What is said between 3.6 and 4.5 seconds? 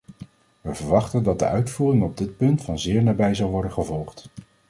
gevolgd.